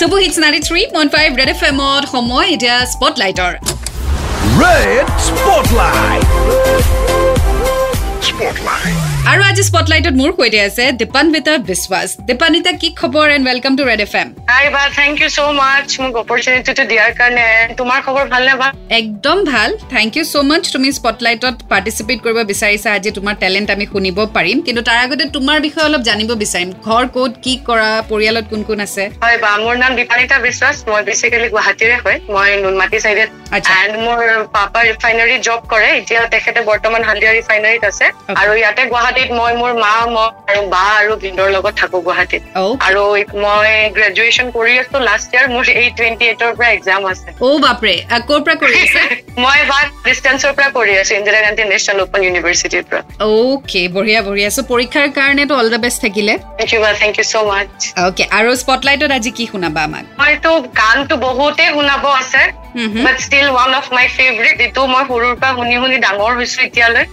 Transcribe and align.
চুবু 0.00 0.16
hits 0.22 0.36
ninety 0.42 0.60
three 0.68 0.80
point 0.94 1.10
five 1.14 1.28
Red 1.40 1.50
F 1.54 1.60
এমত 1.70 2.02
সময় 2.14 2.46
এতিয়া 2.54 2.76
স্পটলাইটৰ 2.92 3.52
Red 4.60 5.06
Spotlight. 5.28 6.24
আৰু 9.30 9.42
আজি 9.50 9.62
স্পটলাইটত 9.70 10.14
মোৰ 10.20 10.30
সৈতে 10.38 10.60
আছে 10.68 10.84
দীপান্বিতা 11.00 11.52
বিশ্বাস। 11.70 12.08
দীপান্বিতা 12.28 12.70
কি 12.80 12.88
খবৰ 13.00 13.26
and 13.36 13.44
welcome 13.48 13.72
to 13.78 13.82
Red 13.90 14.00
F 14.06 14.14
M 14.22 14.28
hi 14.52 14.64
বা 14.74 14.82
থেংক 15.00 15.14
ইউ 15.22 15.28
চ' 15.36 15.40
মাছ 15.60 15.88
মোক 16.02 16.14
অপৰচুনিটিটো 16.22 16.84
দিয়াৰ 16.90 17.10
কাৰণে। 17.20 17.46
তোমাৰ 17.80 17.98
খবৰ 18.06 18.24
ভালনে 18.32 18.54
বা 18.60 18.68
একদম 19.00 19.38
ভাল। 19.52 19.70
থেংক 19.94 20.10
ইউ 20.16 20.24
ছ' 20.32 20.36
মাছ 20.50 20.62
তুমি 20.74 20.88
স্পটলাইটত 20.98 21.56
পাৰ্টিচিপেট 21.72 22.18
কৰিব 22.24 22.38
বিচাৰিছা। 22.52 22.88
আজি 22.98 23.10
তোমাৰ 23.18 23.34
টেলেণ্ট 23.42 23.68
আমি 23.76 23.86
শুনিব 23.92 24.18
পাৰিম। 24.36 24.56
কিন্তু 24.66 24.82
তাৰ 24.88 24.98
আগতে 25.04 25.24
তোমাৰ 25.36 25.58
বিষয়ে 25.66 25.86
অলপ 25.88 26.02
জানিব 26.08 26.30
বিচাৰিম। 26.44 26.70
ঘৰ 26.86 27.04
ক'ত 27.14 27.32
কি 27.44 27.52
কৰা 27.68 27.90
পৰিয়ালত 28.10 28.44
কোন 28.52 28.60
কোন 28.68 28.78
আছে? 28.86 29.04
হয় 29.22 29.38
বা 29.44 29.50
মোৰ 29.64 29.74
নাম 29.82 29.92
দীপানিতা 29.98 30.36
বিশ্বাস। 30.48 30.74
মই 30.88 31.02
বেচিকেলি 31.08 31.48
গুৱাহাটীৰে 31.54 31.96
হয়। 32.04 32.18
মই 32.34 32.48
নুনমাটি 32.64 32.98
চাইডে। 33.04 33.24
এণ্ড 33.82 33.94
মোৰ 34.04 34.18
পাপা 34.56 34.80
ৰিফাইনাৰী 34.90 35.36
জব 35.46 35.60
কৰে। 35.72 35.88
এতিয়া 36.00 36.20
তেখেতে 36.34 36.60
বৰ্তমান 36.70 37.02
হালদিয়া 37.08 37.32
ৰিফাইনাৰীত 37.38 37.84
আছে. 37.92 38.06
আৰু 38.40 38.52
ইয়াতে 38.60 38.82
গুৱাহাটীত 38.92 39.30
মই 39.38 39.52
মোৰ 39.60 39.72
মা 39.84 39.92
মই 40.14 40.28
আৰু 40.50 40.62
বা 40.74 40.84
আৰু 41.00 41.12
ভিন্দৰ 41.24 41.48
লগত 41.56 41.74
থাকো 41.80 41.98
গুৱাহাটীত। 42.06 42.42
অ' 42.56 42.74
আৰু 42.86 43.02
মই 43.44 43.68
গ্ৰেজুৱেশ্যন 43.96 44.46
কৰি 44.56 44.72
আছো 44.82 44.96
লাষ্ট 45.08 45.28
ইয়াৰ 45.34 45.46
মোৰ 45.54 45.64
এই 45.80 45.88
টুৱেণ্টি 45.96 46.24
এইটৰ 46.30 46.50
পৰা 46.58 46.68
এক্সাম 46.76 47.02
আছে। 47.12 47.28
অ' 47.46 47.58
বাপৰে! 47.66 47.94
আহ, 48.14 48.20
ক'ৰ 48.28 48.40
পৰা 48.44 48.54
কৰি 48.62 48.74
আছে? 48.84 49.02
মই 49.44 49.60
বা 49.70 49.78
ডিষ্টেঞ্চৰ 50.06 50.52
পৰা 50.56 50.68
কৰি 50.76 50.92
আছো 51.00 51.12
ইন্দিৰা 51.20 51.40
গান্ধী 51.46 51.62
নেশ্যনেল 51.72 52.00
ওপেন 52.06 52.20
ইউনিভাৰ্চিটিৰ 52.26 52.84
পৰা। 52.88 53.00
অ'কে 53.26 53.82
বঢ়িয়া 53.96 54.20
বঢ়িয়া। 54.28 54.50
চ' 54.50 54.66
পৰীক্ষাৰ 54.72 55.06
কাৰণেতো 55.18 55.52
অল 55.60 55.68
দ্য 55.74 55.80
বেষ্ট 55.84 55.98
থাকিলে। 56.06 56.34
থেংক 56.58 56.70
ইউ 56.74 56.80
বা 56.84 56.90
thank 57.02 57.14
you 57.18 57.24
so' 57.32 57.44
much 57.50 57.68
okay 58.06 58.24
আৰু 58.38 58.48
স্পটলাইটত 58.62 59.10
আজি 59.18 59.30
কি 59.36 59.44
শুনাবা 59.52 59.80
আমাক? 59.88 60.04
মইতো 60.20 60.50
গানটো 60.80 61.14
বহুতেই 61.26 61.70
শুনাব 61.76 62.04
আছে 62.20 62.42
but 63.04 63.16
still 63.26 63.46
one 63.54 63.70
of 63.80 63.86
my 63.96 64.06
favourite 64.16 64.56
এইটো 64.66 64.80
মই 64.92 65.02
সৰুৰ 65.10 65.34
পৰা 65.40 65.50
শুনি 65.58 65.74
শুনি 65.82 65.96
ডাঙৰ 66.06 66.32
হৈছো 66.38 66.58
এতিয়ালৈ। 66.68 67.04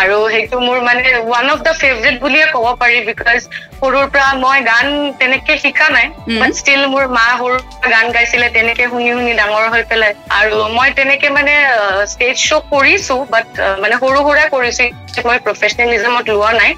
আৰু 0.00 0.16
সেইটো 0.30 0.56
মোৰ 0.60 0.78
মানে 0.82 1.02
ওৱান 1.20 1.46
অফ 1.52 1.58
দ্য 1.66 1.72
ফেভৰেট 1.80 2.16
বুলিয়ে 2.24 2.44
ক'ব 2.52 2.66
পাৰি 2.80 2.98
বিকজ 3.08 3.38
সৰুৰ 3.78 4.06
পৰা 4.12 4.28
মই 4.38 4.58
গান 4.62 4.86
তেনেকে 5.18 5.54
শিকা 5.64 5.86
নাই। 5.88 6.06
বাট 6.40 6.52
ষ্টিল 6.60 6.82
মোৰ 6.92 7.04
মা 7.16 7.26
সৰুৰ 7.32 7.60
পৰা 7.74 7.88
গান 7.90 8.06
গাইছিলে 8.14 8.46
তেনেকে 8.56 8.84
শুনি 8.92 9.08
শুনি 9.12 9.32
ডাঙৰ 9.40 9.64
হৈ 9.74 9.82
পেলাই। 9.90 10.12
আৰু 10.30 10.56
মই 10.76 10.88
তেনেকে 10.98 11.28
মানে 11.30 11.54
ষ্টেজ 12.12 12.36
শ্ব' 12.42 12.66
কৰিছো 12.72 13.16
বাট 13.30 13.46
মানে 13.82 13.94
সৰু 14.02 14.18
সুৰা 14.26 14.44
কৰিছো 14.54 14.84
মই 15.26 15.38
প্ৰফেচনেলিজমত 15.46 16.26
লোৱা 16.28 16.50
নাই। 16.52 16.70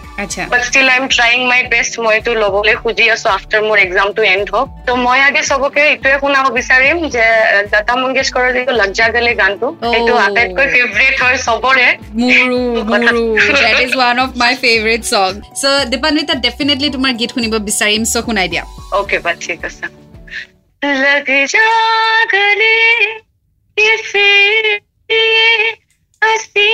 But 0.51 0.61
still 0.69 0.87
I 0.89 0.97
am 0.97 1.07
trying 1.17 1.39
my 1.51 1.61
best 1.73 1.93
মই 2.01 2.13
এইটো 2.15 2.31
ল'বলৈ 2.43 2.75
খুজি 2.83 3.05
আছো 3.15 3.29
আফটাৰ 3.31 3.63
মোৰ 3.69 3.79
এক্সামটো 3.79 4.21
এণ্ড 4.25 4.47
হওক। 4.55 4.69
ত' 4.87 4.91
মই 5.07 5.19
আগে 5.29 5.41
চবকে 5.51 5.83
এইটোৱে 5.91 6.17
শুনাব 6.23 6.47
বিচাৰিম 6.59 6.97
যে 7.15 7.25
লতা 7.73 7.95
মংগেশকৰৰ 8.03 8.49
যিটো 8.57 8.73
লজ্জা 8.81 9.07
গলে 9.17 9.33
গানটো. 9.41 9.67
সেইটো 9.85 10.13
আটাইতকৈ 10.27 10.67
ফেভৰেট 10.75 11.15
হয় 11.23 11.37
চবৰে। 11.47 11.87
কথা- 12.91 13.10
মোৰো 13.10 13.24
that 13.58 13.78
is 13.82 13.92
one 13.98 14.16
of 14.24 14.30
my 14.42 14.54
favourite 14.64 15.02
song 15.12 15.32
so' 15.62 15.86
Dipanwita 15.92 16.34
definitely 16.46 16.90
তোমাৰ 16.96 17.12
গীত 17.20 17.30
শুনিব 17.36 17.54
বিচাৰিম 17.70 18.02
চ' 18.06 18.26
শুনাই 18.28 18.48
দিয়া 18.54 18.64
ओके 19.00 19.18
बात 19.26 19.38
ठीक 19.46 19.60
है 19.66 19.72
सर 19.72 19.90
लग 21.04 21.30
जा 21.54 21.68
गले 22.34 22.76
ये 23.78 23.96
फिर 24.10 24.68
ये 25.10 25.72
हंसी 26.22 26.70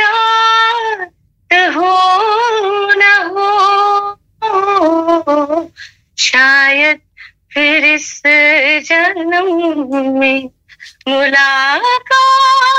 रात 0.00 1.52
हो 1.76 1.92
न 3.02 3.10
हो 3.28 3.48
शायद 6.24 6.98
फिर 7.54 7.84
इस 7.86 8.08
जन्म 8.88 9.46
में 10.18 10.40
मुलाकात 11.08 12.73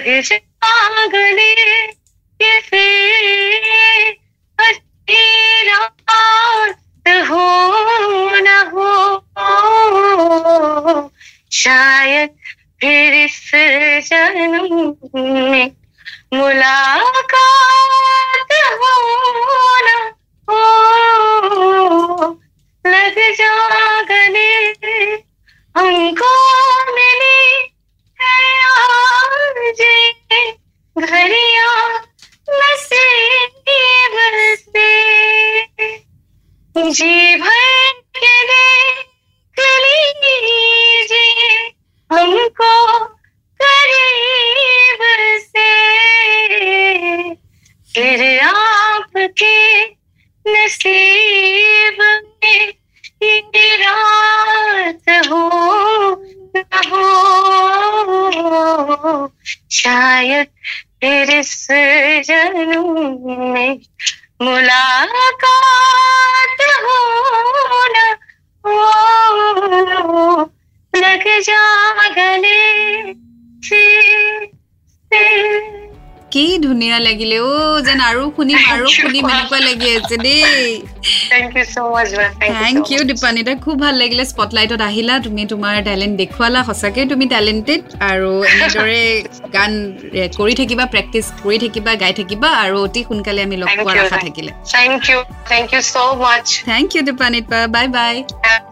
लग 0.00 0.20
जा 0.20 1.06
गले 1.06 1.52
ये 2.40 2.60
फिर 2.60 4.16
हँसी 4.60 5.68
रात 5.68 7.08
हो, 7.08 7.46
न 8.34 8.46
हो। 8.72 8.90
शायद 11.52 12.30
फिर 12.80 13.14
इस 13.14 13.50
जन्म 14.10 14.94
में 15.14 15.70
मुलाकात 16.34 18.52
हो, 18.52 18.94
न 19.82 19.84
हो। 20.50 20.62
लग 22.86 23.32
जा 23.32 24.02
गले 24.02 24.50
हमको 25.76 26.39
घड़ियाँ 31.40 32.00
नसीब 32.50 34.14
से। 34.56 34.90
जी 36.92 37.36
भर 37.36 37.92
के 38.16 38.32
देख 38.50 39.60
लीजिए, 39.84 41.48
हमको 42.10 42.74
करीब 43.60 45.00
से। 45.40 45.72
फिर 47.94 48.20
आपके 48.40 49.84
नसीब 50.46 51.98
में 52.44 52.72
रात 53.82 55.08
हो 55.30 55.44
न 56.56 56.62
हो। 56.90 57.06
फिर 61.02 61.30
इस 61.38 61.66
जन्म 62.26 63.52
में 63.52 63.78
मुलाकात 64.42 65.38
हो 66.84 66.98
न 67.94 68.16
हो 68.64 70.44
लग 70.94 71.24
जा 71.48 71.62
गले 72.16 72.49
কি 76.32 76.44
ধুনীয়া 76.58 76.98
লাগিলে 76.98 77.36
অ' 77.42 77.80
যেন 77.86 78.00
আৰু 78.10 78.22
শুনিম 78.36 78.58
আৰু 78.72 78.86
শুনিম 78.96 79.24
এনেকুৱা 79.30 79.58
লাগি 79.68 79.88
আছে 79.96 80.16
দেই 80.18 80.42
থেংক. 81.30 82.84
ইউ. 82.92 83.00
দীপানিতা 83.10 83.52
খুব 83.64 83.76
ভাল 83.80 83.94
লাগিলে 83.94 84.22
স্পটলাইটত 84.24 84.80
আহিলা 84.90 85.14
তুমি 85.26 85.42
তোমাৰ 85.52 85.74
টেলেণ্ট 85.84 86.14
দেখুৱালা 86.22 86.60
সঁচাকৈ 86.68 87.02
তুমি 87.12 87.24
টেলেণ্টেড 87.34 87.80
আৰু 88.10 88.30
এনেদৰে 88.52 89.02
গান 89.56 89.72
এ, 90.14 90.22
কৰি 90.38 90.54
থাকিবা 90.60 90.84
প্ৰেক্টিচ 90.94 91.26
কৰি 91.44 91.56
থাকিবা 91.64 91.92
গাই 92.02 92.12
থাকিবা 92.20 92.48
আৰু 92.64 92.76
অতি 92.86 93.00
সোনকালে 93.08 93.40
আমি 93.46 93.56
লগ 93.62 93.68
পোৱাৰ. 93.78 93.96
আশা 94.04 94.18
থাকিলে 94.26 94.50
Thank 94.74 95.00
you. 95.10 95.18
Thank 95.52 95.68
you 95.74 95.82
so 95.94 96.04
much. 96.16 96.48
Thank 96.70 96.88
you 96.96 97.02
Dipanita 97.08 97.58
bye 97.74 97.86
bye 97.96 98.14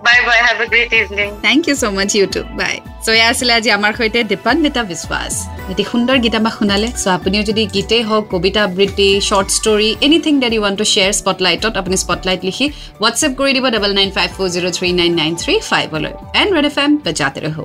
Bye 0.07 0.23
bye. 0.27 0.41
Have 0.49 0.61
a 0.61 0.69
great 0.73 0.93
evening. 1.01 1.31
Thank 1.47 1.61
you 1.69 1.75
so' 1.81 1.85
much 1.97 2.11
YouTube 2.19 2.47
bye 2.61 2.75
চ' 3.05 3.09
এয়া 3.19 3.27
আছিলে 3.33 3.53
আজি 3.59 3.71
আমাৰ 3.79 3.93
সৈতে 3.99 4.19
দীপান্বিতা 4.31 4.83
বিশ্বাস। 4.93 5.33
এটি 5.73 5.83
সুন্দৰ 5.91 6.17
গীত 6.25 6.35
আমাক 6.41 6.55
শুনালে। 6.59 6.89
চ' 7.03 7.09
আপুনিও 7.17 7.43
যদি 7.51 7.63
গীতেই 7.75 8.03
হওক 8.09 8.25
কবিতা 8.35 8.61
আবৃত্তি 8.69 9.09
short 9.29 9.49
story 9.59 9.91
anything 10.07 10.35
that 10.43 10.53
you 10.57 10.63
one 10.67 10.75
to 10.81 10.85
share 10.93 11.13
স্পটলাইটত 11.21 11.75
আপুনি 11.81 11.97
স্পটলাইট 12.05 12.41
লিখি 12.49 12.67
হোৱাটছএপ 13.01 13.33
কৰি 13.41 13.51
দিব 13.57 13.65
double 13.75 13.93
nine 13.99 14.11
five 14.17 14.29
four 14.37 14.49
zero' 14.55 14.75
three 14.77 14.89
nine 15.01 15.13
nine 15.21 15.33
three 15.43 15.55
ফাইভলৈ 15.71 16.13
and 16.41 16.51
red 16.57 16.67
F 16.71 16.77
M 16.85 16.91
বজাতে 17.07 17.41
ৰহো। 17.47 17.65